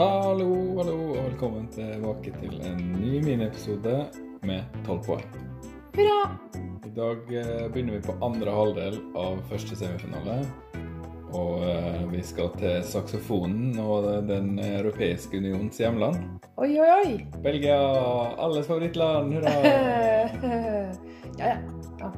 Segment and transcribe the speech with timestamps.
[0.00, 0.46] Hallo,
[0.78, 3.98] hallo, og velkommen tilbake til en ny miniepisode
[4.48, 5.26] med 12 poeng.
[5.92, 6.22] Hurra!
[6.88, 10.38] I dag eh, begynner vi på andre halvdel av første semifinale.
[11.36, 16.16] Og eh, vi skal til saksofonen og Den europeiske unions hjemland.
[16.56, 17.12] Oi, oi, oi.
[17.44, 17.76] Belgia,
[18.40, 19.52] alles favorittland, hurra!
[21.42, 21.56] ja, ja.
[22.00, 22.14] ja.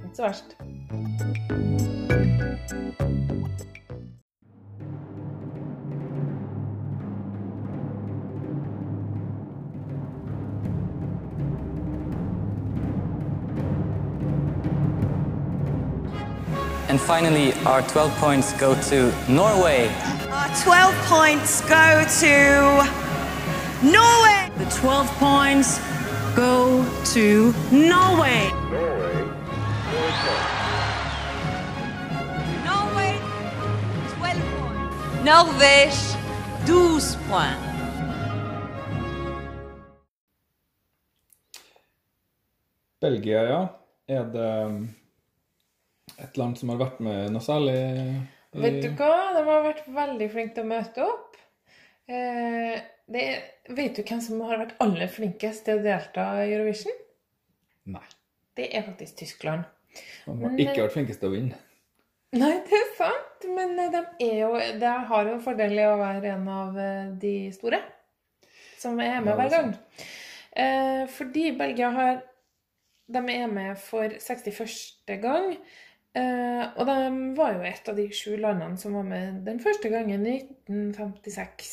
[0.00, 0.56] Ikke så verst.
[16.96, 19.88] And finally, our 12 points go to Norway.
[20.30, 22.32] Our 12 points go to
[23.84, 24.48] Norway.
[24.56, 25.78] The 12 points
[26.34, 26.82] go
[27.12, 28.48] to Norway.
[32.64, 33.20] Norway,
[34.16, 35.20] 12 points.
[35.22, 36.16] Norvège,
[36.64, 37.60] 12 points.
[43.00, 43.80] Belgia, ja.
[44.08, 44.94] Er det um,
[46.22, 47.76] et land som har vært med noe særlig?
[47.76, 49.34] i- Vet du hva?
[49.36, 51.36] De har vært veldig flinke til å møte opp.
[52.08, 53.42] Eh, det er,
[53.76, 56.94] vet du hvem som har vært aller flinkest til å delta i Eurovision?
[57.86, 58.04] Nei.
[58.56, 59.64] Det er faktisk Tyskland.
[60.24, 61.58] De har Men, ikke vært flinkest til å vinne.
[62.36, 65.98] Nei, det er sant, men eh, de, er jo, de har jo fordel i å
[66.00, 67.82] være en av eh, de store
[68.78, 69.74] som er med Ja, det hver er gang.
[70.56, 72.22] Eh, fordi Belgia har
[73.08, 75.20] De er med for 61.
[75.22, 75.52] gang.
[76.16, 76.96] Eh, og de
[77.36, 80.38] var jo et av de sju landene som var med den første gangen i
[80.70, 81.72] 1956.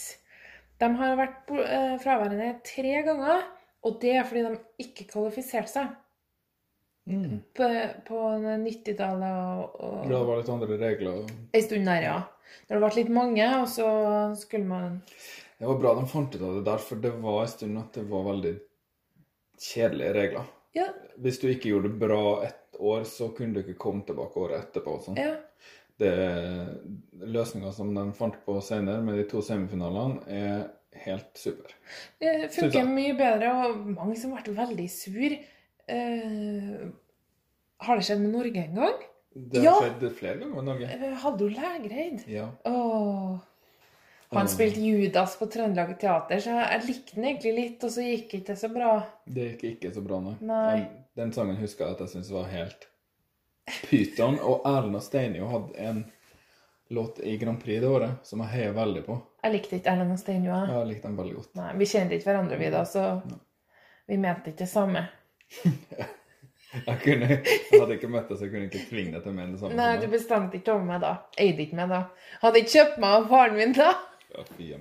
[0.84, 3.44] De har vært eh, fraværende tre ganger,
[3.88, 6.00] og det er fordi de ikke kvalifiserte seg
[7.04, 7.42] Mm.
[7.52, 7.66] på,
[8.08, 8.18] på
[8.64, 9.34] 90-tallet.
[9.60, 11.18] og, og Det var litt andre regler.
[11.52, 12.14] en stund der, ja.
[12.70, 13.88] Når det ble litt mange, og så
[14.40, 15.02] skulle man
[15.60, 17.92] Det var bra de fant ut av det der, for det var en stund at
[18.00, 18.54] det var veldig
[19.60, 20.48] kjedelige regler.
[20.80, 20.88] Ja.
[21.20, 22.22] Hvis du ikke gjorde det bra
[22.74, 24.98] ett år, så kunne du ikke komme tilbake året etterpå.
[25.06, 25.18] sånn.
[25.18, 25.36] ja.
[26.02, 26.10] Det
[27.22, 30.64] Løsninga som de fant på senere, med de to semifinalene, er
[31.06, 31.72] helt super.
[32.20, 35.36] Det funker mye bedre, og mange som ble veldig sur.
[35.88, 36.84] Eh,
[37.84, 39.00] har det skjedd med Norge en gang?
[39.36, 39.80] Det har Ja.
[39.82, 40.90] skjedd flere ganger med Norge.
[40.94, 42.28] Eh, Hadde hun Lægreid?
[42.28, 42.50] Ja.
[42.66, 43.38] Åh.
[44.34, 48.32] Han spilte Judas på Trøndelag Teater, så jeg likte den egentlig litt, og så gikk
[48.32, 49.04] det ikke så bra.
[49.30, 50.36] Det gikk ikke så bra, nei.
[50.42, 50.88] Nei.
[51.18, 52.88] Den, sangen husker jeg at jeg syntes var helt
[53.90, 54.40] pyton.
[54.42, 56.04] Og og Steinjo hadde en
[56.94, 59.20] låt i Grand Prix det året som jeg heier veldig på.
[59.44, 60.52] Jeg likte ikke Erlend og Steinjo.
[60.52, 60.70] jeg.
[60.70, 61.56] Jeg likte den veldig godt.
[61.56, 63.06] Nei, Vi kjente ikke hverandre, vi da, så
[64.08, 65.08] vi mente ikke det samme.
[66.74, 69.34] Jeg, kunne, jeg hadde ikke møtt deg, så jeg kunne ikke tvinge deg til å
[69.38, 69.76] mene det samme.
[69.78, 71.12] Nei, du bestemte ikke over meg da.
[71.38, 72.00] Eide ikke meg da.
[72.42, 73.90] Hadde ikke kjøpt meg av faren min da.
[74.34, 74.72] Ja, fy.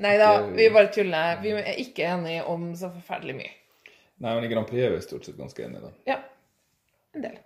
[0.00, 1.42] Nei da, vi bare tuller.
[1.44, 3.52] Vi er ikke enige om så forferdelig mye.
[4.18, 5.92] Nei, men i Grand Prix er vi stort sett ganske enige, da.
[6.08, 6.18] Ja,
[7.14, 7.36] en del.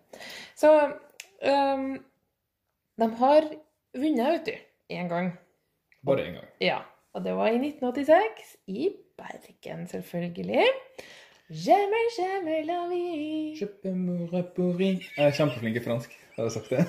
[0.57, 1.89] Så um,
[3.03, 3.49] de har
[3.93, 4.55] vunnet, vet du,
[4.97, 5.35] én gang.
[6.07, 6.49] Bare én gang.
[6.65, 6.79] Ja,
[7.13, 8.89] og det var i 1986, i
[9.21, 10.65] Bergen selvfølgelig.
[11.53, 13.57] Jamais, jamais la vie.
[13.61, 15.11] Je peux me repourri.
[15.17, 16.15] Jeg er kjempeflink i fransk.
[16.37, 16.87] Har jeg sagt det?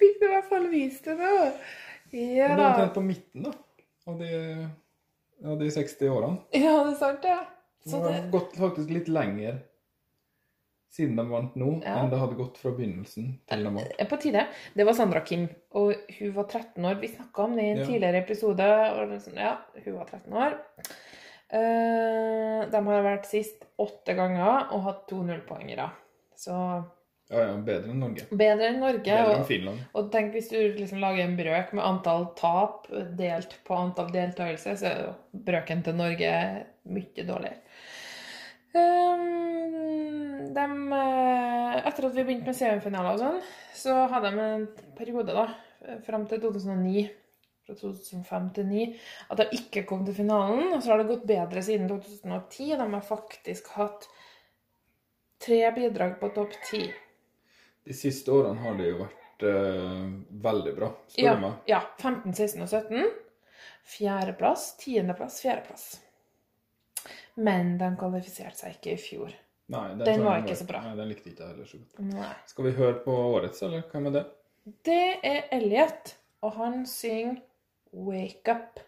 [0.00, 1.36] Fikk du i hvert fall vist det nå.
[2.10, 2.16] Ja da.
[2.16, 2.66] det er da.
[2.72, 3.52] omtrent på midten, da.
[4.10, 4.30] Og de,
[5.44, 6.38] av de 60 årene.
[6.52, 7.40] Ja, det er sant, ja.
[7.86, 9.60] Det har gått faktisk litt lenger
[10.96, 11.98] siden de vant nå, Ja.
[12.00, 14.08] enn det hadde gått fra begynnelsen til de vant.
[14.08, 14.46] på tide.
[14.74, 16.94] Det var Sandra Kim, og hun var 13 år.
[17.00, 17.86] Vi snakka om det i en Ja.
[17.86, 19.20] tidligere episode.
[19.20, 20.58] Sånn, ja, hun var 13 år.
[21.52, 25.90] Eh, de har vært sist åtte ganger og hatt to nullpoengere.
[26.36, 26.52] Så
[27.26, 28.24] Ja, ja, bedre enn Norge.
[28.30, 29.02] bedre enn Norge.
[29.02, 29.78] Bedre enn Og, Finland.
[29.98, 32.86] og tenk hvis du liksom lager en brøk med antall tap
[33.18, 36.32] delt på antall deltakelse, så er jo brøken til Norge
[36.86, 37.58] mye dårligere.
[38.76, 43.38] Um, dem, eh, etter at vi begynte med semifinaler og sånn,
[43.74, 44.66] så hadde de en
[44.98, 45.46] periode da,
[46.06, 47.06] fram til 2009,
[47.66, 48.84] fra 2005 til 2009,
[49.32, 50.68] at de ikke kom til finalen.
[50.76, 52.76] Og så har det gått bedre siden 2010.
[52.78, 54.06] De har faktisk hatt
[55.42, 56.84] tre bidrag på topp ti.
[57.86, 60.06] De siste årene har det jo vært eh,
[60.46, 61.58] veldig bra, spør Ja, meg.
[61.70, 63.10] ja, 15, 16 og 17.
[63.86, 65.84] Fjerdeplass, tiendeplass, fjerdeplass.
[67.38, 69.34] Men de kvalifiserte seg ikke i fjor.
[69.70, 70.80] Nei, Den den var ikke så bra.
[70.82, 72.02] Nei, den likte ikke jeg heller så godt.
[72.14, 72.32] Nei.
[72.50, 74.24] Skal vi høre på årets, eller hvem er det?
[74.86, 77.40] Det er Elliot, og han synger
[77.92, 78.82] 'Wake Up'.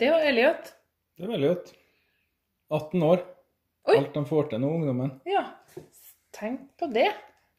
[0.00, 0.70] Det var Elliot.
[1.20, 1.72] Det er Elliot.
[2.72, 3.24] 18 år.
[3.90, 3.96] Oi.
[3.98, 5.10] Alt de får til nå, ungdommen.
[5.28, 5.42] Ja,
[6.36, 7.08] tenk på det.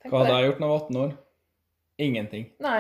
[0.01, 1.13] Tenk Hva hadde jeg gjort når jeg var 18 år?
[2.01, 2.45] Ingenting.
[2.63, 2.79] Nei.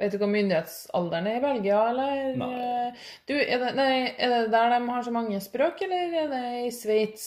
[0.00, 2.20] Vet du hva myndighetsalderen er i Belgia, eller?
[2.40, 2.86] Nei.
[3.28, 6.44] Du, er det, nei, er det der de har så mange språk, eller er det
[6.62, 7.26] i Sveits?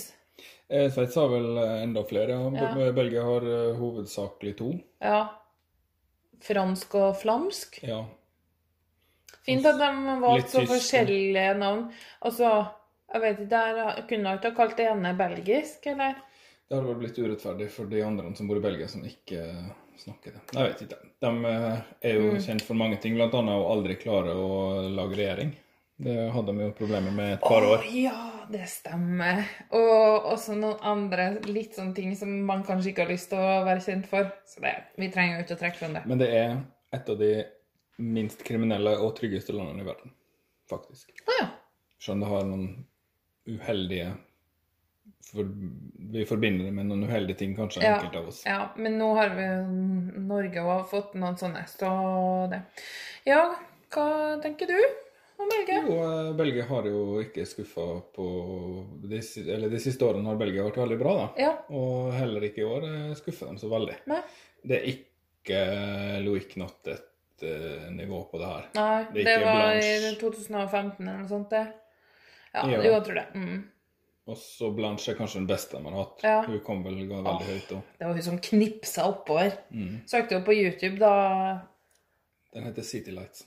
[0.73, 2.39] Eh, Sveits har vel eh, enda flere.
[2.57, 2.71] Ja.
[2.79, 4.71] Be- Belgia har eh, hovedsakelig to.
[5.05, 5.19] Ja.
[6.43, 7.77] Fransk og flamsk?
[7.85, 8.01] Ja.
[9.43, 11.85] Fint at de har valgte så forskjellige navn.
[12.23, 12.51] Altså,
[13.13, 16.13] jeg vet ikke, der kunne de ikke ha kalt det ene belgisk, eller?
[16.69, 19.41] Det hadde vel blitt urettferdig for de andre som bor i Belgia, som ikke
[19.99, 20.41] snakker det.
[20.55, 21.01] Jeg vet ikke.
[21.21, 22.39] De eh, er jo Mm.
[22.41, 25.51] kjent for mange ting, annet å aldri klare å lage regjering.
[26.03, 27.83] Det hadde de jo problemer med et par år.
[27.85, 29.43] Å ja, det stemmer.
[29.71, 33.63] Og også noen andre litt sånne ting som man kanskje ikke har lyst til å
[33.67, 34.31] være kjent for.
[34.49, 36.01] Så det, vi trenger jo ikke å trekke fram det.
[36.09, 36.57] Men det er
[36.93, 37.45] et av de
[37.97, 40.11] minst kriminelle og tryggeste landene i verden,
[40.69, 41.11] faktisk.
[41.27, 41.47] Ah, ja.
[42.03, 42.85] Selv det har noen
[43.47, 44.13] uheldige
[45.23, 45.47] for,
[46.13, 48.41] Vi forbinder det med noen uheldige ting, kanskje, Ja, enkelte av oss.
[48.45, 49.45] ja, men nå har vi
[50.27, 52.59] Norge også fått noen sånne, så det.
[53.25, 53.55] Ja,
[53.93, 54.05] hva
[54.43, 54.77] tenker du
[55.39, 55.79] om Belgia?
[55.87, 58.27] Jo, eh, Belgia har jo ikke skuffa på
[59.09, 61.27] de, Eller de siste årene har Belgia vært veldig bra, da.
[61.41, 63.95] Ja, Og heller ikke i år eh, skuffer de så veldig.
[64.07, 64.21] nei,
[64.65, 66.55] Det er ikke Loic
[67.43, 68.65] Nottet-nivå på det her.
[68.73, 70.11] nei Det det, var Blanche.
[70.11, 71.67] i 2015 eller noe sånt, det.
[72.53, 72.77] Ja, Ja.
[72.77, 73.27] jo, jeg tror det.
[73.35, 73.63] Mm.
[74.25, 76.19] Og så Blanche er kanskje den beste man har hatt.
[76.23, 76.41] Ja.
[76.45, 77.81] Hun kom vel veldig høyt òg.
[77.99, 79.51] Det var hun som knipsa oppover.
[79.71, 80.01] Mm.
[80.07, 81.59] Søkte jo på YouTube da
[82.53, 83.45] Den heter City Lights.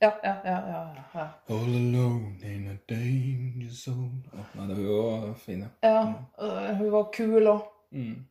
[0.00, 0.58] Ja, ja, ja.
[0.68, 1.28] ja, ja.
[1.48, 5.68] All alone in a danger zone oh, Nei, det hun var fin, ja.
[5.88, 7.62] ja øh, hun var kul òg.
[7.92, 8.26] Mm.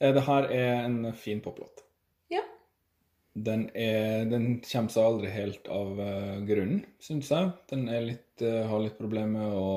[0.00, 0.12] Ja.
[0.12, 1.84] Det her er en fin poplåt.
[3.40, 7.52] Den, er, den kommer seg aldri helt av eh, grunnen, syns jeg.
[7.70, 9.68] Den litt, eh, har litt problemer å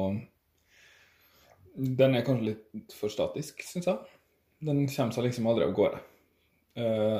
[1.73, 4.17] Den er kanskje litt for statisk, syns jeg.
[4.63, 6.01] Den kommer seg liksom aldri av gårde.
[6.73, 7.19] Uh,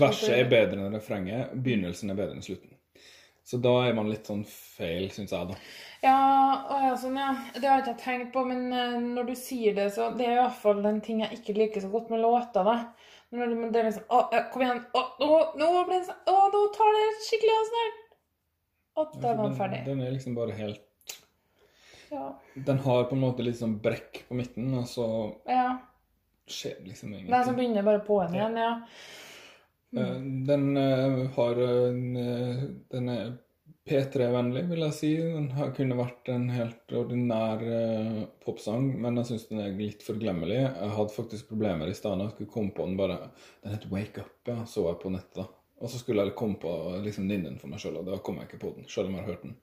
[0.00, 2.76] verset er bedre enn refrenget, begynnelsen er bedre enn slutten.
[3.44, 5.56] Så da er man litt sånn feil, syns jeg, da.
[6.04, 6.18] Ja,
[6.84, 7.32] ja, sånn, ja.
[7.56, 8.68] Det har jeg ikke tenkt på, men
[9.16, 12.12] når du sier det, så Det er fall den ting jeg ikke liker så godt
[12.12, 12.76] med låter, da.
[13.32, 14.80] Når det, er liksom Å, ja, kom igjen.
[14.92, 18.00] Å, nå, nå ble det sånn Å, nå tar det skikkelig av snart.
[18.92, 19.78] Og da var den ferdig.
[19.88, 21.14] Den er liksom bare helt
[22.12, 22.26] Ja.
[22.68, 25.06] Den har på en måte litt sånn brekk på midten, og så
[25.48, 25.78] ja.
[26.44, 27.56] skjer det liksom Den som ingenting.
[27.56, 28.72] begynner bare på en igjen, ja.
[29.96, 30.28] Mm.
[30.48, 32.60] Den eh, har en eh,
[32.92, 33.32] Den er
[33.88, 35.08] P3-vennlig, vil jeg si.
[35.18, 40.04] Den har, kunne vært en helt ordinær uh, popsang, men jeg syns den er litt
[40.06, 40.60] forglemmelig.
[40.60, 42.20] Jeg hadde faktisk problemer i stedet.
[42.22, 43.16] Jeg skulle komme på den bare
[43.64, 45.34] Den het Wake Up, ja, så jeg på nettet.
[45.42, 45.48] da.
[45.82, 46.70] Og så skulle jeg komme på
[47.02, 48.86] liksom nynne for meg sjøl, og da kom jeg ikke på den.
[48.88, 49.56] Selv om jeg har hørt den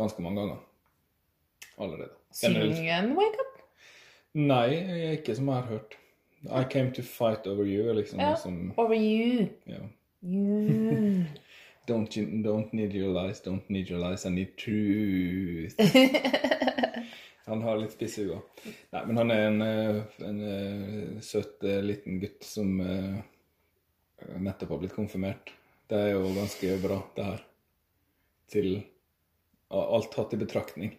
[0.00, 0.58] ganske mange ganger
[1.78, 2.10] allerede.
[2.42, 3.62] Er Syngen Wake Up.
[4.34, 4.66] Nei,
[5.14, 5.94] ikke som jeg har hørt.
[6.48, 8.30] I came to fight over you, liksom Ja.
[8.34, 9.46] liksom Over you.
[9.66, 9.82] ja.
[10.24, 11.24] You.
[11.90, 15.74] Don't, you, don't need your lies, don't need your lies, I need truth.
[17.50, 18.38] han har litt spisse øyne.
[18.94, 23.18] Nei, men han er en, en, en eh, søt eh, liten gutt som uh,
[24.38, 25.50] nettopp har blitt konfirmert.
[25.90, 27.42] Det er jo ganske bra, det her.
[28.54, 28.70] Til
[29.74, 30.94] alt tatt i betraktning.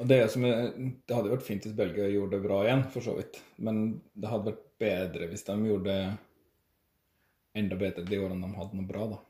[0.00, 3.18] Og det, som det hadde vært fint hvis Belgia gjorde det bra igjen, for så
[3.20, 3.42] vidt.
[3.60, 3.84] Men
[4.16, 8.88] det hadde vært bedre hvis de gjorde det enda bedre de årene de hadde noe
[8.88, 9.20] bra, da.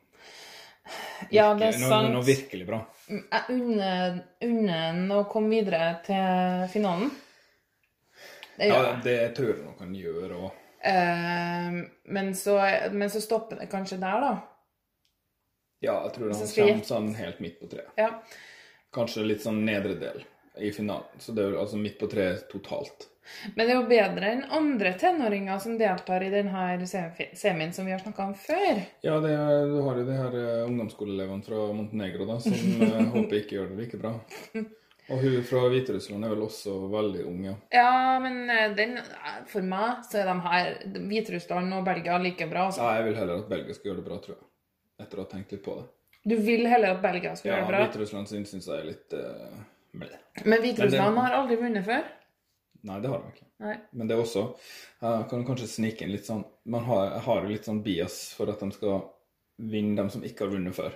[1.31, 2.13] Ja, det er Noe- sant.
[2.15, 2.81] Noe, virkelig bra.
[3.09, 3.59] Jeg
[4.43, 7.11] unner ham å komme videre til finalen.
[8.57, 10.51] Det Ja, det tror jeg han kan gjøre òg.
[10.85, 12.59] Eh, men, så,
[12.93, 14.35] men så stopper det kanskje der, da.
[15.85, 17.91] Ja, jeg tror han kommer sånn helt midt på treet.
[18.01, 18.11] Ja.
[18.95, 20.23] Kanskje litt sånn nedre del
[20.61, 21.19] i finalen.
[21.19, 23.09] Så det er jo altså midt på treet totalt.
[23.55, 27.95] Men det er jo bedre enn andre tenåringer som deltar i denne semien som vi
[27.95, 28.81] har snakka om før.
[29.05, 33.01] Ja, det er, du har jo de her eh, ungdomsskoleelevene fra Montenegro da, som eh,
[33.17, 34.15] håper ikke gjør det like bra.
[35.05, 37.57] Og hun fra Hviterussland er vel også veldig ung, ja.
[37.73, 38.97] Ja, men eh, den,
[39.51, 40.71] for meg så er de her
[41.11, 42.69] Hviterussland og Belgia like bra.
[42.71, 42.85] Altså.
[42.85, 43.01] ja.
[43.01, 44.49] Jeg vil heller at Belgia skal gjøre det bra, tror jeg.
[45.05, 45.91] Etter å ha tenkt litt på det.
[46.25, 47.81] Du vil heller at Belgia skal Ja, gjøre det bra.
[47.81, 49.63] Ja, Hviterussland syns jeg er litt uh.
[50.45, 52.05] Men Hviterussland har aldri vunnet før.
[52.85, 53.47] Nei, det har de ikke.
[53.65, 53.75] Nei.
[53.97, 54.43] Men det er også
[55.01, 58.51] Jeg kan kanskje snike inn litt sånn Man har, har jo litt sånn bias for
[58.53, 58.99] at de skal
[59.63, 60.93] vinne dem som ikke har vunnet før.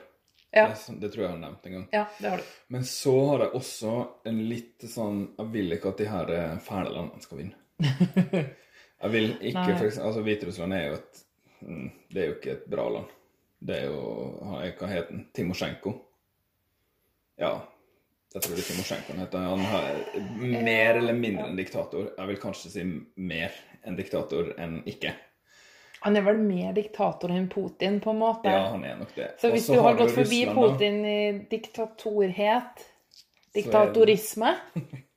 [0.50, 0.66] Ja.
[0.72, 1.86] Det, sånn- det tror jeg jeg har nevnt en gang.
[1.94, 2.50] Ja, det har du.
[2.74, 3.94] Men så har jeg også
[4.28, 7.56] en litt sånn Jeg vil ikke at de her eh, fæle landene skal vinne.
[8.98, 11.18] Jeg vil ikke for eksempel, Altså, Hviterussland er jo et
[11.62, 13.12] mm, Det er jo ikke et bra land.
[13.62, 14.00] Det er jo
[14.42, 15.20] Hva heter den?
[15.38, 15.92] Timosjenko.
[17.38, 17.52] Ja.
[18.34, 18.74] Jeg tror ikke
[19.08, 19.38] han heter.
[19.48, 22.10] Han er mer eller mindre en diktator.
[22.18, 22.84] Jeg vil kanskje si
[23.16, 23.54] mer
[23.88, 25.14] en diktator enn ikke.
[26.04, 28.52] Han er vel mer diktator enn Putin, på en måte.
[28.52, 29.32] Ja, han er nok det.
[29.40, 30.76] Så hvis Også du har har gått forbi Russland.
[30.76, 31.20] Putin i
[31.50, 32.84] diktatorhet,
[33.56, 34.54] diktatorisme,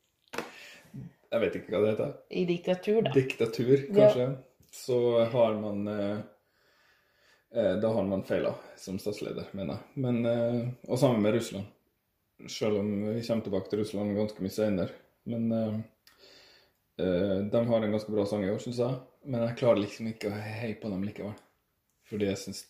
[1.32, 2.16] Jeg vet ikke hva det heter.
[2.36, 3.12] i diktatur, da.
[3.16, 4.26] Diktatur, kanskje.
[4.72, 4.98] Så
[5.32, 6.18] har man eh,
[7.56, 10.02] eh, Da har man feila som statsleder, mener jeg.
[10.04, 10.58] Men, eh,
[10.90, 11.70] og sammen med Russland.
[12.50, 14.96] Selv om vi kommer tilbake til Russland ganske mye senere.
[15.30, 15.78] Men uh,
[16.98, 19.00] de har en ganske bra sang i år, syns jeg.
[19.26, 21.36] Men jeg klarer liksom ikke å heie på dem likevel.
[22.10, 22.66] Fordi jeg syns,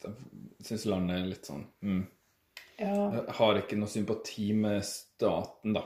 [0.62, 2.02] syns landet er litt sånn mm.
[2.82, 2.92] Ja.
[3.14, 5.84] Jeg har ikke noe sympati med staten, da.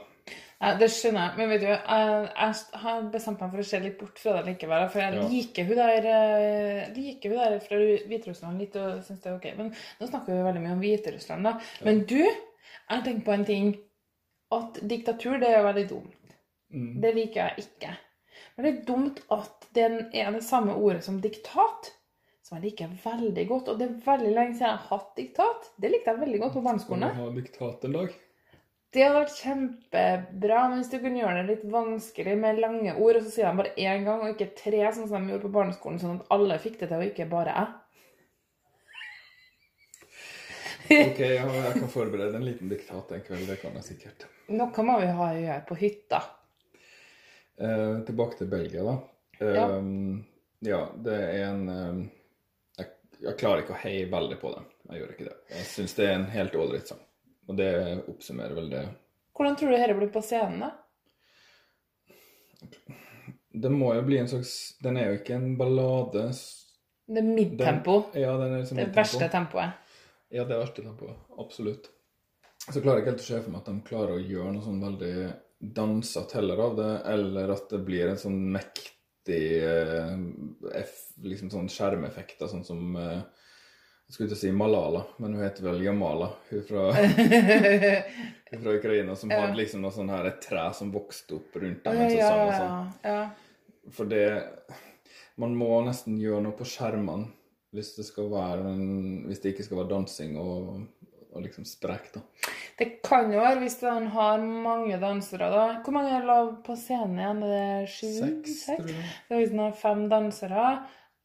[0.62, 1.38] Ja, det skjønner jeg.
[1.38, 4.54] Men vet du, jeg, jeg har bestemt meg for å se litt bort fra det
[4.54, 4.86] likevel.
[4.94, 5.26] For jeg Ja.
[5.34, 9.48] liker hun der eh, liker hun der fra Hviterussland litt og syns det er ok.
[9.60, 11.54] Men nå snakker vi veldig mye om Hviterussland, da.
[11.86, 12.22] Men du,
[12.90, 13.76] jeg tenker på en ting.
[14.56, 16.36] At diktatur, det er veldig dumt.
[16.74, 16.92] Mm.
[17.02, 17.94] Det liker jeg ikke.
[18.56, 21.90] Men det er dumt at det er det samme ordet som diktat,
[22.46, 23.72] som jeg liker veldig godt.
[23.72, 25.72] Og det er veldig lenge siden jeg har hatt diktat.
[25.82, 27.10] Det likte jeg veldig godt på barneskolen.
[27.10, 28.16] Skal du vi ha diktat en dag?
[28.96, 33.18] Det hadde vært kjempebra men hvis du kunne gjøre det litt vanskelig med lange ord,
[33.18, 35.56] og så sier de bare én gang, og ikke tre, sånn som de gjorde på
[35.58, 38.05] barneskolen, sånn at alle fikk det til, og ikke bare jeg.
[40.86, 43.48] Ok, ja, jeg kan forberede en liten diktat en kveld.
[43.50, 44.28] Det kan jeg sikkert.
[44.54, 46.22] Noe må vi ha å gjøre på hytta.
[47.58, 48.96] Eh, tilbake til Belgia, da.
[49.40, 49.66] Ja.
[49.78, 49.84] Eh,
[50.70, 50.82] ja.
[51.08, 52.04] det er en eh,
[52.82, 52.92] jeg,
[53.24, 54.68] jeg klarer ikke å heie veldig på dem.
[54.92, 55.36] Jeg gjør ikke det.
[55.56, 57.02] Jeg syns det er en helt ålreit sang.
[57.50, 57.72] Og det
[58.12, 58.84] oppsummerer vel det.
[59.36, 60.72] Hvordan tror du dette blir på scenen, da?
[63.56, 64.52] Det må jo bli en slags
[64.84, 66.28] Den er jo ikke en ballade.
[67.06, 67.98] Det er Den, midtempo.
[68.18, 69.00] Ja, den er liksom Det midtempo.
[69.02, 69.82] verste tempoet.
[70.34, 71.12] Ja, det er verste på.
[71.40, 71.90] Absolutt.
[72.72, 74.66] Så klarer jeg ikke helt å se for meg at de klarer å gjøre noe
[74.66, 75.14] sånn veldig
[75.76, 80.16] dansete heller av det, eller at det blir en sånn mektig eh,
[81.24, 83.22] liksom sånn skjermeffekter, sånn som eh,
[84.08, 86.28] Jeg skulle ikke si Malala, men hun heter vel Jamala.
[86.52, 86.84] Hun fra,
[88.52, 89.40] hun fra Ukraina som Ja.
[89.46, 92.02] hadde liksom noe sånn her, et tre som vokste opp rundt dem.
[92.18, 92.92] ja, ja, sånn.
[93.06, 93.24] ja.
[93.94, 94.26] For det
[95.38, 97.28] Man må nesten gjøre noe på skjermene
[97.76, 98.76] hvis det, være
[99.28, 100.86] hvis det ikke skal være dansing og,
[101.36, 102.24] og liksom sprek, da.
[102.80, 105.66] Det kan jo være hvis han har mange dansere, da.
[105.84, 107.44] Hvor mange er det på scenen igjen?
[107.44, 108.08] Er det sju?
[108.18, 109.10] Seks, tror jeg.
[109.28, 110.68] Det er hvis han har fem dansere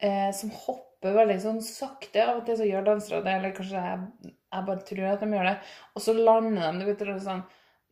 [0.01, 2.25] eh, som hopper veldig sånn sakte.
[2.25, 5.31] Av og til så gjør dansere det, eller kanskje jeg, jeg bare tror at de
[5.37, 5.57] gjør det.
[5.95, 7.47] Og så lander de, du vet, sånn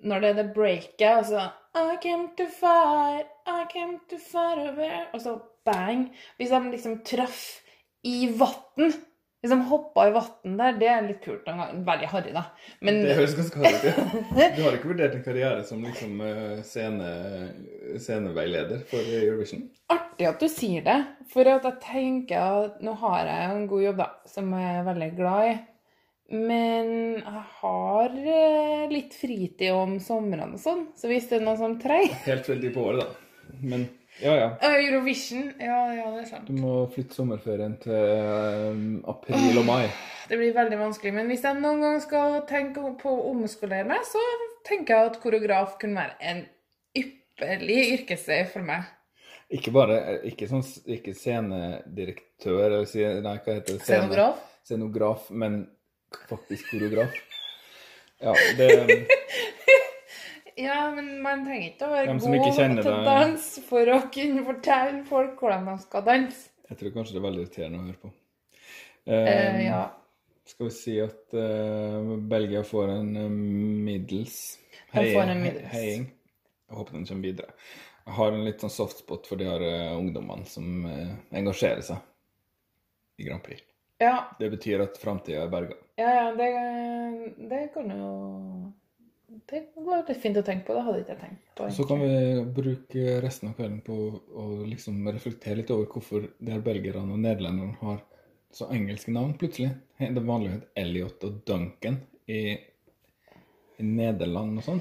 [0.09, 1.47] Når det er det breaket, og så
[1.79, 6.09] I came to fight, I came to fight over Og så bang.
[6.39, 7.68] Hvis de liksom treffer
[8.07, 8.93] i vann
[9.39, 11.45] Liksom hoppa i vann der, det er litt kult.
[11.47, 11.83] noen gang.
[11.87, 12.41] Veldig harry, da.
[12.83, 14.17] Men Det høres ganske harry ut.
[14.57, 17.11] Du har ikke vurdert en karriere som liksom eh, scene,
[18.03, 19.69] sceneveileder for Eurovision?
[19.95, 20.97] artig at du sier det.
[21.31, 24.89] For at jeg tenker at nå har jeg en god jobb, da, som jeg er
[24.91, 25.55] veldig glad i.
[26.35, 26.91] Men
[27.23, 31.79] jeg har eh, litt fritid om somrene og sånn, så hvis det er noen som
[31.81, 33.55] trenger Helt veldig på året, da.
[33.63, 33.87] Men
[34.23, 34.49] ja, ja.
[34.63, 36.47] Eh, Eurovision Ja, ja, det er sant.
[36.51, 39.89] Du må flytte sommerferien til eh, april og mai.
[40.29, 41.15] Det blir veldig vanskelig.
[41.17, 44.21] Men hvis jeg noen gang skal tenke på å omskolere meg, så
[44.69, 46.43] tenker jeg at koreograf kunne være en
[46.99, 48.85] ypperlig yrkesvei for meg.
[49.55, 50.61] Ikke bare ikke, sånn,
[50.93, 53.81] ikke scenedirektør, eller si, nei, hva heter det?
[53.81, 54.43] Scene- Scenograf?
[54.69, 55.63] Scenograf, men
[56.29, 57.15] faktisk koreograf.
[58.21, 58.69] Ja, det
[60.59, 65.05] Ja, men man trenger ikke å være god til å danse for å kunne fortelle
[65.07, 66.49] folk hvordan de skal danse.
[66.69, 68.11] Jeg tror kanskje det er veldig irriterende å høre på.
[69.07, 69.83] Eh, Eh, ja.
[70.49, 74.39] Skal vi si at eh, Belgia får en eh, hei- middels.
[75.73, 76.09] heiing.
[76.69, 77.55] Jeg håper den kommer videre.
[78.09, 83.21] Jeg har en litt sånn softspot for de her eh, ungdommene som eh, engasjerer seg
[83.21, 83.63] i Grand Prix.
[84.01, 85.75] Ja, Det betyr at framtida er berga.
[85.99, 86.51] ja, ja det,
[87.51, 88.73] det kan jo
[89.29, 90.75] Det var litt fint å tenke på.
[90.77, 91.65] Det hadde ikke jeg tenkt på.
[91.65, 91.77] Egentlig.
[91.77, 93.97] Så kan vi bruke resten av kvelden på
[94.41, 98.01] å liksom reflektere litt over hvorfor de her belgierne og nederlenderne har
[98.57, 99.75] så engelske navn plutselig.
[99.99, 102.41] Det vanlige het Elliot og Duncan i,
[103.77, 104.81] i Nederland og sånn.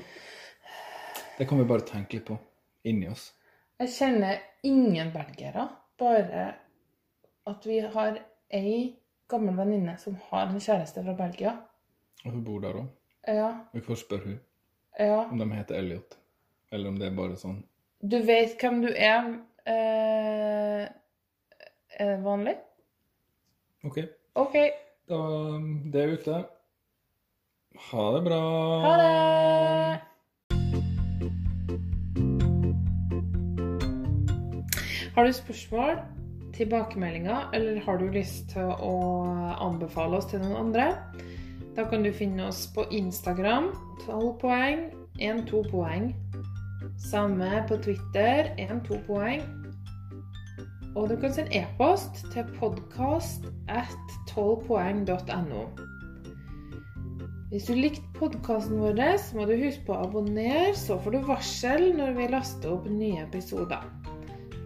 [1.37, 2.37] Det kan vi bare tenke litt på
[2.87, 3.33] inni oss.
[3.81, 5.67] Jeg kjenner ingen belgiere.
[5.99, 6.45] Bare
[7.49, 8.21] at vi har
[8.53, 8.77] ei
[9.29, 11.53] gammel venninne som har en kjæreste fra Belgia.
[12.23, 12.87] Og hun bor der òg.
[13.27, 13.49] Ja,
[13.83, 14.39] får spørre hun
[14.99, 15.25] ja.
[15.31, 16.17] om de heter Elliot,
[16.71, 17.57] eller om det er bare sånn
[17.99, 19.27] Du vet hvem du er.
[19.67, 20.83] Eh,
[21.97, 22.53] er det vanlig?
[23.83, 23.99] OK,
[24.39, 24.55] OK.
[25.11, 25.19] da
[25.91, 26.39] det er ute.
[27.89, 28.41] Ha det bra.
[28.85, 29.11] Ha det!
[35.17, 35.97] Har du spørsmål,
[36.53, 38.95] tilbakemeldinger, eller har du lyst til å
[39.65, 40.91] anbefale oss til noen andre?
[41.77, 43.67] Da kan du finne oss på Instagram
[44.05, 44.79] 12 poeng,
[45.21, 46.07] 1-2 poeng.
[46.97, 49.43] Samme på Twitter 1-2 poeng.
[50.95, 53.93] Og du kan sende e-post til podkast at
[54.31, 55.67] 12poeng.no.
[57.51, 61.29] Hvis du likte podkasten vår, så må du huske på å abonnere, så får du
[61.29, 63.85] varsel når vi laster opp nye episoder.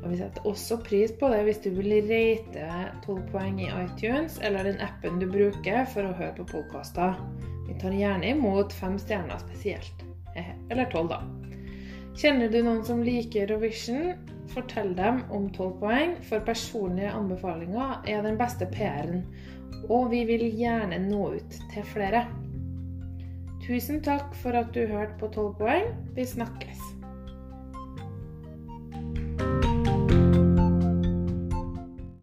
[0.01, 2.69] Og Vi setter også pris på det hvis du vil rate
[3.05, 7.19] 12 poeng i iTunes eller den appen du bruker for å høre på podkaster.
[7.67, 10.05] Vi tar gjerne imot fem stjerner spesielt.
[10.71, 11.21] Eller tolv, da.
[12.17, 14.15] Kjenner du noen som liker Eurovision?
[14.51, 19.23] Fortell dem om 12 poeng, for personlige anbefalinger er den beste PR-en.
[19.87, 22.25] Og vi vil gjerne nå ut til flere.
[23.63, 25.93] Tusen takk for at du hørte på 12 poeng.
[26.17, 26.90] Vi snakkes.